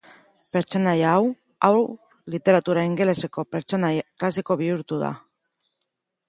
[0.55, 1.25] Pertsonaia hau,
[1.67, 1.77] haur
[2.35, 3.93] literatura ingeleseko pertsonai
[4.23, 5.13] klasiko bihurtu da.